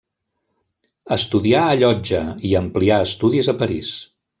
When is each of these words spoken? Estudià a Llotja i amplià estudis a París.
Estudià 1.17 1.61
a 1.67 1.77
Llotja 1.83 2.25
i 2.53 2.57
amplià 2.65 3.03
estudis 3.11 3.57
a 3.57 3.59
París. 3.65 3.99